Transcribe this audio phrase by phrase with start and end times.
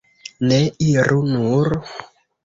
[0.51, 1.69] Ne, iru nur!